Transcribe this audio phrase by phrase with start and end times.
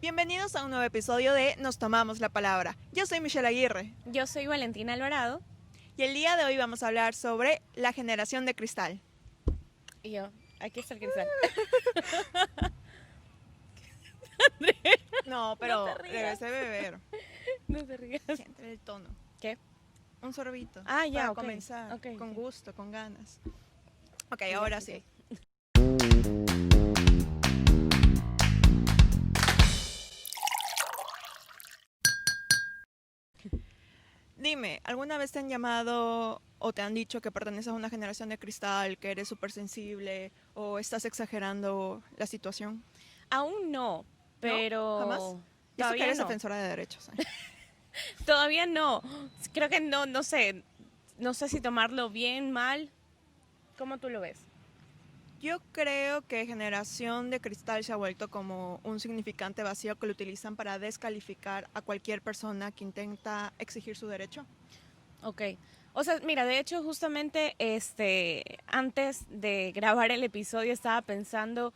[0.00, 2.76] Bienvenidos a un nuevo episodio de Nos Tomamos la Palabra.
[2.92, 5.40] Yo soy Michelle Aguirre Yo soy Valentina Alvarado.
[5.96, 9.00] y el día de hoy vamos a hablar sobre la generación de cristal.
[10.02, 11.28] Y yo, aquí está el cristal.
[15.26, 16.40] No, pero rías.
[16.40, 16.98] debes de beber.
[17.68, 18.22] no te rías.
[18.34, 19.08] Siente el tono.
[19.38, 19.58] ¿Qué?
[20.22, 20.82] Un sorbito.
[20.86, 21.36] Ah, ya, Para ok.
[21.36, 21.92] comenzar.
[21.92, 23.38] Ok, con gusto, con ganas.
[24.32, 25.04] Ok, ahora sí.
[34.60, 38.28] Dime, ¿alguna vez te han llamado o te han dicho que perteneces a una generación
[38.28, 42.84] de cristal, que eres súper sensible o estás exagerando la situación?
[43.30, 44.04] Aún no,
[44.38, 45.18] pero ¿Jamás?
[45.18, 45.40] Y eso
[45.76, 46.24] que todavía eres no.
[46.24, 47.08] defensora de derechos.
[47.08, 47.22] ¿eh?
[48.26, 49.02] Todavía no.
[49.54, 50.62] Creo que no, no sé.
[51.16, 52.90] No sé si tomarlo bien, mal.
[53.78, 54.44] ¿Cómo tú lo ves?
[55.40, 60.12] Yo creo que generación de cristal se ha vuelto como un significante vacío que lo
[60.12, 64.44] utilizan para descalificar a cualquier persona que intenta exigir su derecho.
[65.22, 65.42] Ok.
[65.94, 71.72] O sea, mira, de hecho, justamente este, antes de grabar el episodio estaba pensando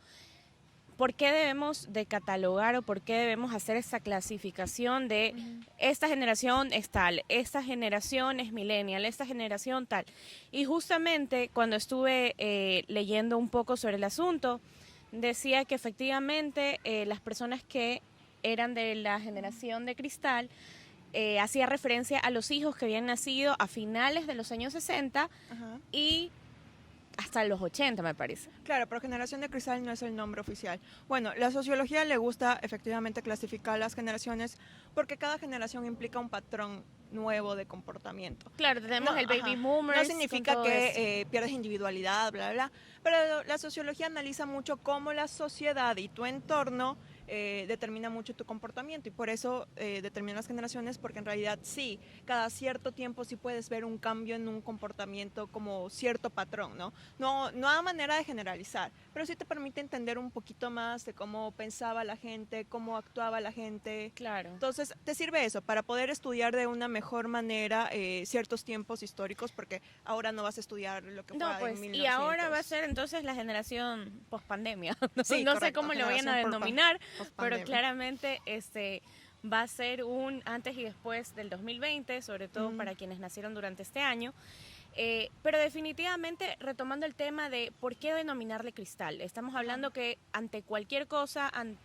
[0.97, 5.33] por qué debemos de catalogar o por qué debemos hacer esta clasificación de
[5.77, 10.05] esta generación es tal, esta generación es millennial, esta generación tal.
[10.51, 14.61] Y justamente cuando estuve eh, leyendo un poco sobre el asunto,
[15.11, 18.01] decía que efectivamente eh, las personas que
[18.43, 20.49] eran de la generación de cristal
[21.13, 25.29] eh, hacía referencia a los hijos que habían nacido a finales de los años 60
[25.49, 25.79] Ajá.
[25.91, 26.29] y
[27.17, 28.49] hasta los 80, me parece.
[28.63, 30.79] Claro, pero generación de cristal no es el nombre oficial.
[31.07, 34.57] Bueno, la sociología le gusta efectivamente clasificar las generaciones
[34.93, 38.51] porque cada generación implica un patrón nuevo de comportamiento.
[38.57, 39.61] Claro, tenemos No, el baby ajá.
[39.61, 39.99] boomers.
[40.01, 42.71] No significa que eh, pierdes individualidad, bla, bla, bla.
[43.03, 48.45] Pero la sociología analiza mucho cómo la sociedad y tu entorno eh, determina mucho tu
[48.45, 53.23] comportamiento y por eso eh, determinan las generaciones porque en realidad sí, cada cierto tiempo
[53.23, 56.93] sí puedes ver un cambio en un comportamiento como cierto patrón, ¿no?
[57.19, 61.13] No, no a manera de generalizar, pero sí te permite entender un poquito más de
[61.13, 64.11] cómo pensaba la gente, cómo actuaba la gente.
[64.15, 64.49] Claro.
[64.49, 69.51] Entonces, te sirve eso para poder estudiar de una mejor manera eh, ciertos tiempos históricos,
[69.51, 72.59] porque ahora no vas a estudiar lo que fue No, pues, en y ahora va
[72.59, 72.65] a 1900.
[72.65, 74.95] ser entonces la generación post-pandemia.
[75.15, 76.99] No, Sí, no sé cómo lo vayan a denominar,
[77.37, 79.01] pero claramente este
[79.51, 83.83] va a ser un antes y después del 2020, sobre todo para quienes nacieron durante
[83.83, 84.33] este año.
[84.97, 90.61] Eh, pero definitivamente, retomando el tema de por qué denominarle cristal, estamos hablando que ante
[90.63, 91.77] cualquier cosa, an-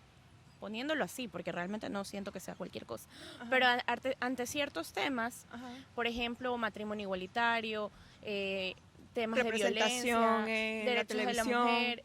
[0.60, 3.08] poniéndolo así, porque realmente no siento que sea cualquier cosa,
[3.40, 3.66] Ajá, pero
[4.20, 5.70] ante ciertos temas, ajá.
[5.94, 7.90] por ejemplo, matrimonio igualitario,
[8.22, 8.74] eh,
[9.12, 12.04] temas de violencia, derechos de la mujer.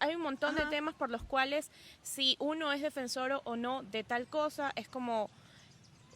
[0.00, 0.64] Hay un montón Ajá.
[0.64, 1.70] de temas por los cuales
[2.02, 5.30] si uno es defensor o no de tal cosa, es como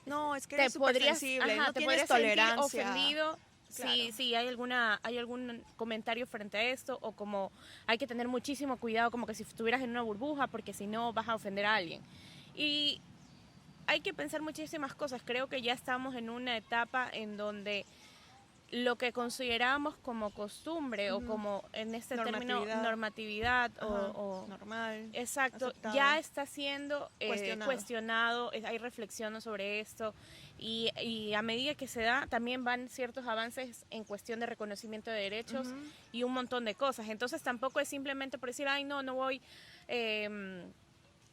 [0.07, 2.65] No, es que te podrías, sensible, ajá, no te podrías tolerancia.
[2.65, 3.39] ofendido
[3.75, 3.93] Claro.
[3.93, 7.51] si, si hay alguna hay algún comentario frente a esto o como
[7.87, 11.13] hay que tener muchísimo cuidado como que si estuvieras en una burbuja porque si no
[11.13, 12.01] vas a ofender a alguien.
[12.55, 13.01] Y
[13.87, 15.21] hay que pensar muchísimas cosas.
[15.25, 17.85] Creo que ya estamos en una etapa en donde
[18.73, 21.27] lo que consideramos como costumbre o Ujú.
[21.29, 22.83] como en este término Normatividad.
[22.83, 25.09] normatividad o- Ajá, o, normal.
[25.13, 25.95] Exacto, aceptado.
[25.95, 27.71] ya está siendo eh, Cuestionado.
[27.71, 30.15] cuestionado, es- hay reflexiones sobre esto
[30.59, 35.13] y, y a medida que se da también van ciertos avances en cuestión de reconocimiento
[35.13, 35.77] de derechos Ujú.
[36.11, 37.09] y un montón de cosas.
[37.09, 39.41] Entonces tampoco es simplemente por decir, ay no, no voy,
[39.87, 40.63] em,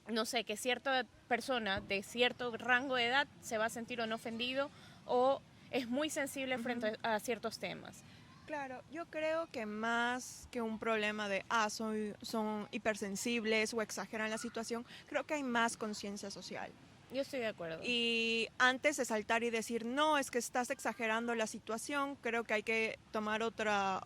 [0.08, 4.06] no sé, que cierta persona de cierto rango de edad se va a sentir o
[4.08, 4.70] no ofendido
[5.08, 5.42] o
[5.74, 8.04] es muy sensible frente a ciertos temas.
[8.46, 14.30] Claro, yo creo que más que un problema de, ah, soy, son hipersensibles o exageran
[14.30, 16.72] la situación, creo que hay más conciencia social.
[17.12, 17.80] Yo estoy de acuerdo.
[17.84, 22.54] Y antes de saltar y decir, no, es que estás exagerando la situación, creo que
[22.56, 24.02] hay que tomar otra,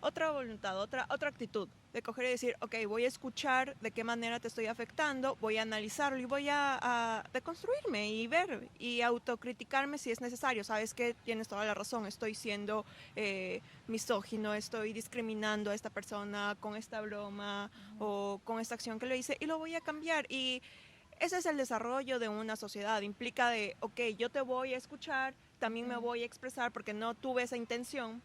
[0.00, 4.04] otra voluntad, otra, otra actitud de coger y decir, ok, voy a escuchar de qué
[4.04, 9.00] manera te estoy afectando, voy a analizarlo y voy a, a deconstruirme y ver y
[9.00, 10.62] autocriticarme si es necesario.
[10.62, 12.84] Sabes que tienes toda la razón, estoy siendo
[13.16, 19.06] eh, misógino, estoy discriminando a esta persona con esta broma o con esta acción que
[19.06, 20.26] le hice y lo voy a cambiar.
[20.30, 20.60] Y
[21.18, 23.00] ese es el desarrollo de una sociedad.
[23.00, 26.08] Implica de, ok, yo te voy a escuchar, también me Ujú.
[26.08, 28.20] voy a expresar porque no tuve esa intención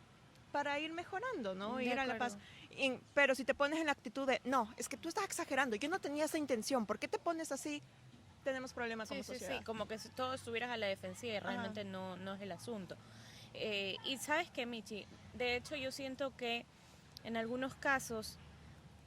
[0.51, 1.77] para ir mejorando, ¿no?
[1.77, 2.37] De ir a la paz.
[2.69, 5.75] Y- pero si te pones en la actitud de, no, es que tú estás exagerando,
[5.75, 7.81] yo no tenía esa intención, ¿por qué te pones así?
[8.43, 9.57] Tenemos problemas Sí, como sí, sociedad.
[9.59, 11.47] sí, como que si todo estuvieras a la defensiva y Ajá.
[11.47, 12.95] realmente no, no es el asunto.
[13.53, 15.05] Eh, y sabes que, Michi,
[15.35, 16.65] de hecho yo siento que
[17.23, 18.37] en algunos casos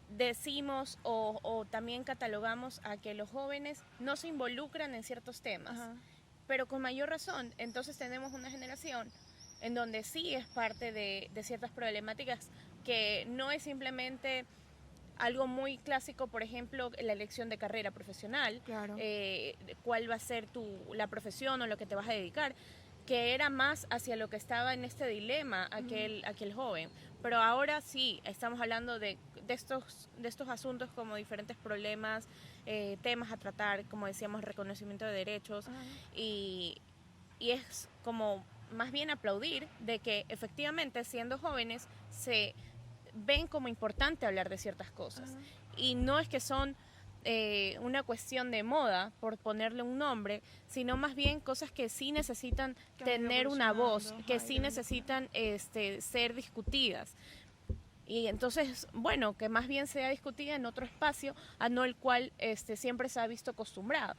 [0.09, 5.73] decimos o, o también catalogamos a que los jóvenes no se involucran en ciertos temas,
[5.81, 5.95] Ajá.
[6.47, 9.11] pero con mayor razón, entonces tenemos una generación
[9.65, 12.51] en donde sí es parte de, de ciertas problemáticas
[12.85, 14.45] que no es simplemente
[15.17, 18.97] algo muy clásico, por ejemplo, la elección de carrera profesional, Claro.
[18.99, 22.55] eh, cuál va a ser tu, la profesión o lo que te vas a dedicar,
[23.07, 26.91] que era más hacia lo que estaba en este dilema aquel, aquel joven.
[27.23, 29.17] Pero ahora sí, estamos hablando de,
[29.47, 32.29] de estos, de estos asuntos como diferentes problemas,
[32.67, 35.79] eh, temas a tratar, como decíamos, reconocimiento de derechos, Ajá.
[36.15, 36.77] y,
[37.39, 42.55] y es como más bien aplaudir de que efectivamente siendo jóvenes se
[43.15, 45.37] ven como importante hablar de ciertas cosas.
[45.77, 46.77] Y no es que son
[47.27, 52.13] eh, una cuestión de moda, por ponerle un nombre, sino más bien cosas que sí
[52.13, 57.17] necesitan Que tener una voz, que sí necesitan este, ser discutidas.
[58.07, 62.33] Y entonces, bueno, que más bien sea discutida en otro espacio, a no el cual
[62.37, 64.15] este, siempre se ha visto acostumbrado.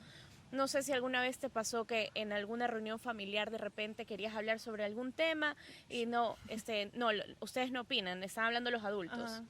[0.55, 4.33] No sé si alguna vez te pasó que en alguna reunión familiar de repente querías
[4.35, 5.55] hablar sobre algún tema
[5.89, 7.09] y no, este, no,
[7.41, 9.31] ustedes no opinan, están hablando los adultos.
[9.31, 9.43] Ajá.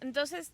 [0.00, 0.52] Entonces,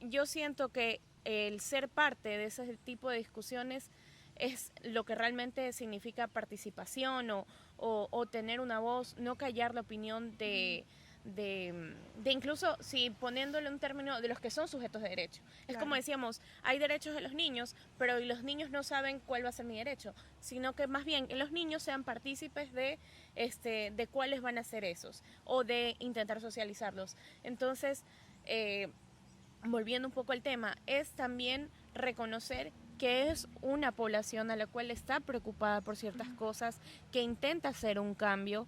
[0.00, 3.90] yo siento que el ser parte de ese tipo de discusiones
[4.36, 7.46] es lo que realmente significa participación o,
[7.76, 10.84] o- o tener una voz, no callar la opinión de,
[11.34, 15.42] de, de incluso si poniéndole un término de los que son sujetos de derecho.
[15.66, 19.50] Es como decíamos, hay derechos de los niños, pero los niños no saben cuál va
[19.50, 22.98] a ser mi derecho, sino que más bien los niños sean partícipes de,
[23.36, 27.16] este, de cuáles van a ser esos o de intentar socializarlos.
[27.42, 28.04] Entonces,
[28.46, 28.88] eh,
[29.64, 34.90] volviendo un poco al tema, es también reconocer que es una población a la cual
[34.90, 36.80] está preocupada por ciertas cosas,
[37.12, 38.66] que intenta hacer un cambio,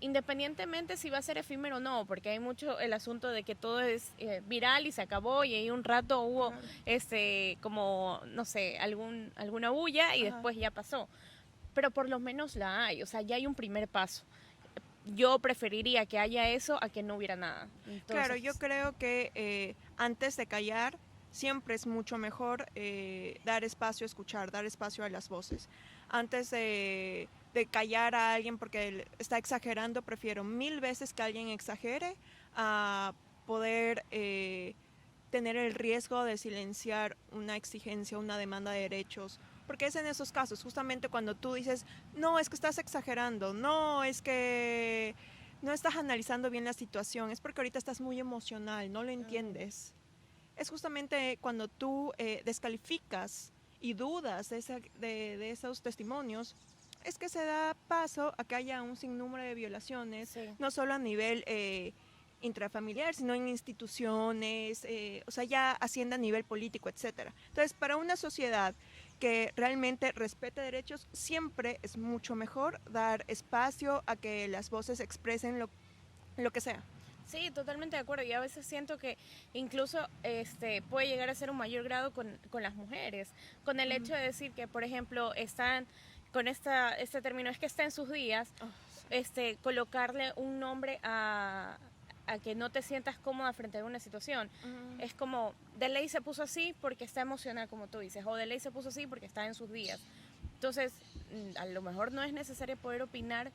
[0.00, 3.54] independientemente si va a ser efímero o no, porque hay mucho el asunto de que
[3.54, 6.66] todo es eh, viral y se acabó y ahí un rato hubo Claro.
[6.84, 10.34] este como no sé algún alguna bulla y Ajá.
[10.36, 11.08] después ya pasó
[11.74, 14.24] pero por lo menos la hay o sea ya hay un primer paso
[15.06, 17.68] yo preferiría que haya eso a que no hubiera nada
[18.06, 20.98] Claro, yo Entonces, creo que eh, antes de callar,
[21.30, 25.68] siempre es mucho mejor eh, dar espacio a escuchar, dar espacio a las voces.
[26.08, 32.14] Antes de, de callar a alguien porque está exagerando, prefiero mil veces que alguien exagere
[32.54, 33.14] a
[33.46, 34.74] poder eh,
[35.30, 39.40] tener el riesgo de silenciar una exigencia, una demanda de derechos.
[39.66, 44.04] Porque es en esos casos, justamente cuando tú dices, no, es que estás exagerando, no,
[44.04, 45.14] es que
[45.62, 49.94] no estás analizando bien la situación, es porque ahorita estás muy emocional, no lo entiendes.
[50.56, 53.50] Es justamente cuando tú eh, descalificas
[53.80, 56.54] y dudas de, esa- de- de esos testimonios,
[57.06, 60.50] es que se da paso a que haya un sinnúmero de violaciones, sí.
[60.58, 61.92] no solo a nivel eh,
[62.40, 67.32] intrafamiliar, sino en instituciones, eh, o sea, ya hacienda a nivel político, etcétera.
[67.48, 68.74] Entonces, para una sociedad
[69.20, 75.60] que realmente respete derechos, siempre es mucho mejor dar espacio a que las voces expresen
[75.60, 75.70] lo,
[76.36, 76.82] lo que sea.
[77.26, 78.24] Sí, totalmente de acuerdo.
[78.24, 79.18] Y a veces siento que
[79.52, 83.30] incluso este puede llegar a ser un mayor grado con, con las mujeres,
[83.64, 85.86] con el hecho de decir que, por ejemplo, están
[86.32, 88.48] con esta, este término, es que está en sus días,
[89.10, 91.76] este, colocarle un nombre a,
[92.26, 94.50] a que no te sientas cómoda frente a una situación.
[94.98, 98.46] Es como, de ley se puso así porque está emocional, como tú dices, o de
[98.46, 100.00] ley se puso así porque está en sus días.
[100.54, 100.92] Entonces,
[101.30, 103.52] mm, a lo mejor no es necesario poder opinar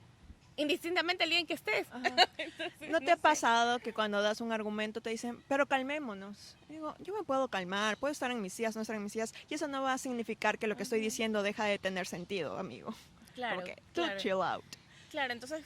[0.58, 1.88] indistintamente el día en que estés.
[1.93, 3.17] ¿No te no ha sé.
[3.17, 6.55] pasado que cuando das un argumento te dicen, pero calmémonos?
[6.70, 9.34] Digo, yo me puedo calmar, puedo estar en mis días, no estar en mis días,
[9.50, 12.58] y eso no va a significar que lo que estoy diciendo deja de tener sentido,
[12.58, 12.93] amigo.
[13.34, 14.20] Claro, Como que, tú claro.
[14.20, 14.65] chill out.
[15.10, 15.63] Claro, entonces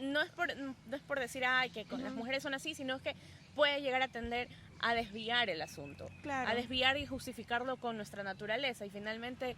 [0.00, 3.00] no es por, no es por decir, ay, que con las mujeres son así, sino
[3.00, 3.16] que
[3.56, 6.48] puede llegar a tender a desviar el asunto, Claro.
[6.48, 8.86] a desviar y justificarlo con nuestra naturaleza.
[8.86, 9.56] Y finalmente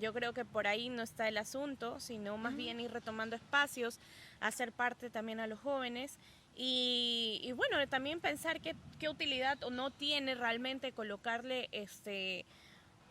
[0.00, 4.00] yo creo que por ahí no está el asunto, sino más bien ir retomando espacios,
[4.40, 6.18] hacer parte también a los jóvenes.
[6.54, 12.46] Y, y bueno, también pensar qué, qué utilidad o no tiene realmente colocarle este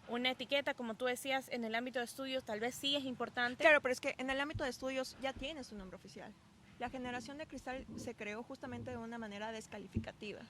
[0.08, 3.64] una etiqueta, como tú decías, en el ámbito de estudios, tal vez sí es importante.
[3.64, 6.32] Claro, pero es que en el ámbito de estudios ya tienes un nombre oficial.
[6.80, 10.42] La generación de cristal se creó justamente de una manera descalificativa.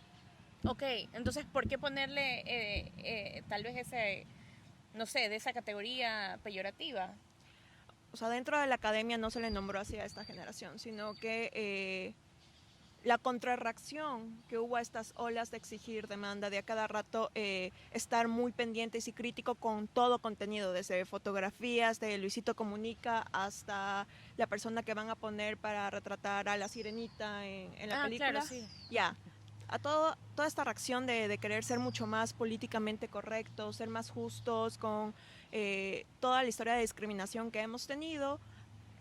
[0.65, 4.25] Ok, entonces, ¿por qué ponerle eh, eh, tal vez ese,
[4.95, 7.13] no sé, de esa categoría peyorativa?
[8.11, 11.15] O sea, dentro de la academia no se le nombró así a esta generación, sino
[11.15, 12.13] que eh,
[13.03, 17.71] la contrarreacción que hubo a estas olas de exigir demanda, de a cada rato eh,
[17.91, 24.47] estar muy pendientes y crítico con todo contenido, desde fotografías de Luisito Comunica hasta la
[24.47, 28.31] persona que van a poner para retratar a la sirenita en, en la ah, película.
[28.31, 28.65] claro, sí.
[28.89, 29.15] Ya.
[29.67, 34.09] A todo, toda esta reacción de, de querer ser mucho más políticamente correctos, ser más
[34.09, 35.13] justos con
[35.51, 38.39] eh, toda la historia de discriminación que hemos tenido,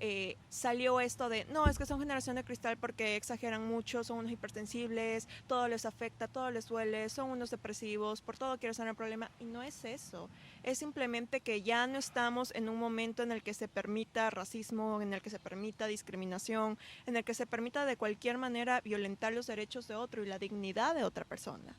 [0.00, 4.18] eh, salió esto de, no, es que son generación de cristal porque exageran mucho, son
[4.18, 8.90] unos hipersensibles, todo les afecta, todo les duele, son unos depresivos, por todo quiero saber
[8.90, 9.30] el problema.
[9.38, 10.28] Y no es eso,
[10.62, 15.00] es simplemente que ya no estamos en un momento en el que se permita racismo,
[15.00, 19.32] en el que se permita discriminación, en el que se permita de cualquier manera violentar
[19.32, 21.76] los derechos de otro y la dignidad de otra persona.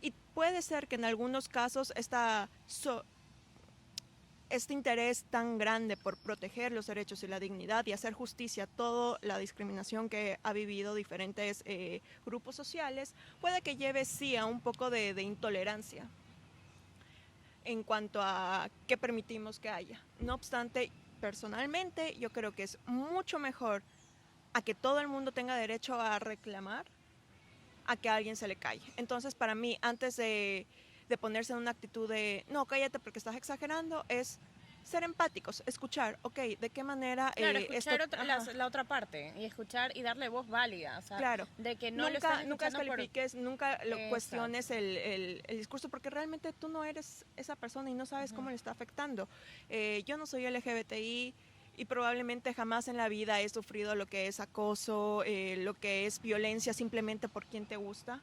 [0.00, 2.50] Y puede ser que en algunos casos esta
[4.52, 8.66] este interés tan grande por proteger los derechos y la dignidad y hacer justicia a
[8.66, 14.44] toda la discriminación que ha vivido diferentes eh, grupos sociales, puede que lleve sí a
[14.44, 16.06] un poco de, intolerancia
[17.64, 19.98] en cuanto a qué permitimos que haya.
[20.20, 23.82] No obstante, personalmente yo creo que es mucho mejor
[24.52, 26.84] a que todo el mundo tenga derecho a reclamar
[27.86, 28.92] a que a alguien se le calle.
[28.96, 30.66] Entonces, para mí, antes de
[31.12, 34.38] de ponerse en una actitud de, no, cállate porque estás exagerando, es
[34.82, 37.30] ser empáticos, escuchar, ok, de qué manera...
[37.36, 38.08] Claro, eh, escuchar
[38.54, 41.46] la, otra parte y escuchar y darle voz válida, o sea, claro.
[41.58, 46.54] de que no nunca, nunca descalifiques, nunca lo cuestiones el, el, el, discurso, porque realmente
[46.54, 49.28] tú no eres esa persona y no sabes cómo le está afectando.
[49.68, 51.34] Eh, yo no soy LGBTI
[51.76, 56.06] y probablemente jamás en la vida he sufrido lo que es acoso, eh, lo que
[56.06, 58.22] es violencia simplemente por quien te gusta.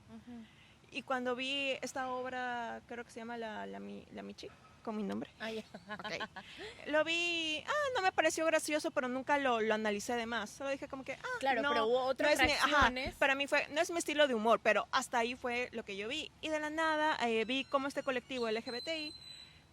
[0.92, 4.48] Y cuando vi esta obra, creo que se llama La, la, la Michi,
[4.82, 5.30] con mi nombre.
[6.88, 10.50] Lo vi, ah, no me pareció gracioso, pero nunca lo, lo analicé de más.
[10.50, 13.82] Solo dije como que, ah, claro, no, pero hubo otras no para mí fue, no
[13.82, 16.32] es mi estilo de humor, pero hasta ahí fue lo que yo vi.
[16.42, 19.14] Y de la nada eh, vi cómo este colectivo LGBTI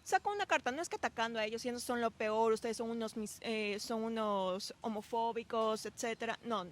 [0.07, 2.91] sacó una carta, no es que atacando a ellos, siendo son lo peor, ustedes son
[2.91, 6.39] unos, eh, son unos homofóbicos, etcétera.
[6.45, 6.67] No,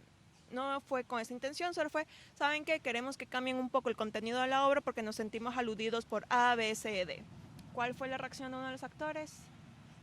[0.54, 2.80] no fue con esa intención, solo fue, ¿saben qué?
[2.80, 6.24] Queremos que cambien un poco el contenido de la obra porque nos sentimos aludidos por
[6.30, 7.24] A, B, C, D.
[7.72, 9.40] ¿Cuál fue la reacción de uno de los actores?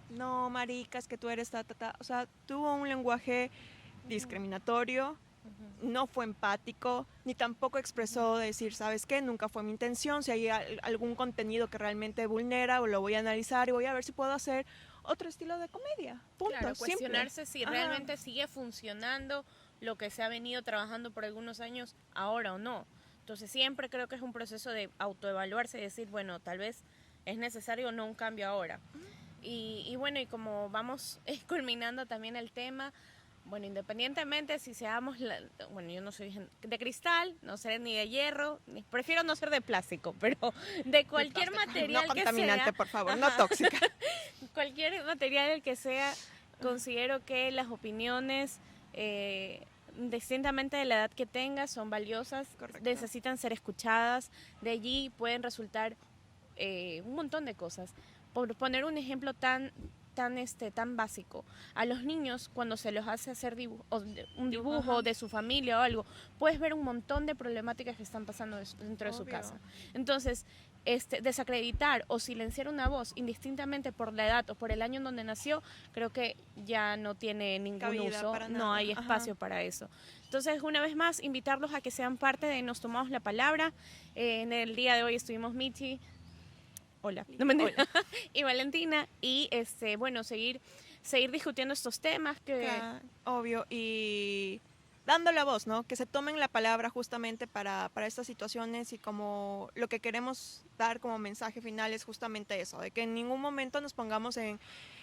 [0.09, 1.95] No, maricas, que tú eres ta, ta, ta.
[1.99, 3.49] O sea, tuvo un lenguaje
[4.07, 5.17] discriminatorio,
[5.81, 9.21] no fue empático, ni tampoco expresó decir, ¿sabes qué?
[9.21, 10.21] Nunca fue mi intención.
[10.21, 14.03] Si hay algún contenido que realmente vulnera, lo voy a analizar y voy a ver
[14.03, 14.65] si puedo hacer
[15.03, 16.21] otro estilo de comedia.
[16.37, 16.57] Punto.
[16.59, 19.45] Claro, cuestionarse si realmente sigue funcionando
[19.81, 22.85] lo que se ha venido trabajando por algunos años ahora o no.
[23.19, 26.83] Entonces siempre creo que es un proceso de autoevaluarse y decir, bueno, tal vez
[27.25, 28.79] es necesario o no un cambio ahora.
[29.43, 32.93] Y, bueno, y como vamos culminando también el tema,
[33.45, 35.17] bueno, independientemente si seamos,
[35.71, 38.59] bueno, yo no soy de cristal, no seré ni de hierro,
[38.91, 40.53] prefiero no ser de plástico, pero
[40.85, 43.79] de cualquier material no contaminante, por favor, no tóxica.
[44.53, 46.13] cualquier material que sea,
[46.61, 48.59] considero que las opiniones
[48.93, 49.65] eh,
[49.97, 52.47] distintamente de la edad que tengas, son valiosas,
[52.81, 54.31] necesitan ser escuchadas,
[54.61, 55.95] de allí pueden resultar
[56.55, 57.93] eh, un montón de cosas.
[58.33, 59.71] Por poner un ejemplo tan
[60.13, 63.55] tan este tan básico a los niños cuando se los hace hacer
[64.37, 66.05] un dibujo de su familia o algo
[66.37, 69.59] puedes ver un montón de problemáticas que están pasando dentro de su casa.
[69.93, 70.45] Entonces
[70.85, 75.03] este, desacreditar o silenciar una voz indistintamente por la edad o por el año en
[75.03, 75.61] donde nació,
[75.91, 76.35] creo que
[76.65, 79.89] ya no tiene ningún uso, no hay espacio para eso.
[80.25, 83.73] Entonces, una vez más, invitarlos a que sean parte de Nos Tomamos la Palabra.
[84.15, 85.99] Eh, en el día de hoy estuvimos Michi,
[87.01, 87.25] hola,
[88.33, 90.61] y Valentina, y este, bueno, seguir,
[91.03, 92.69] seguir discutiendo estos temas que...
[93.23, 94.61] obvio, y
[95.05, 95.83] dando la voz, ¿no?
[95.83, 100.63] Que se tomen la palabra justamente para, para, estas situaciones y como lo que queremos
[100.77, 104.59] dar como mensaje final es justamente eso, de que en ningún momento nos pongamos en,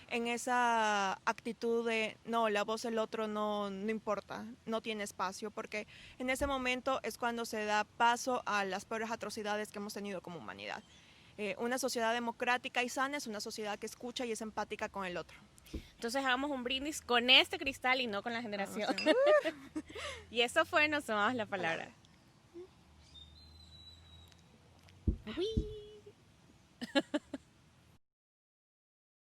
[0.09, 5.50] en esa actitud de, no, la voz del otro no, no importa, no tiene espacio,
[5.50, 5.87] porque
[6.19, 10.21] en ese momento es cuando se da paso a las peores atrocidades que hemos tenido
[10.21, 10.83] como humanidad.
[11.40, 15.04] Eh, una sociedad democrática y sana es una sociedad que escucha y es empática con
[15.04, 15.38] el otro.
[15.73, 18.92] Entonces hagamos un brindis con este cristal y no con la generación.
[20.30, 21.95] y eso fue, nos tomamos la palabra.
[25.37, 25.47] Uy.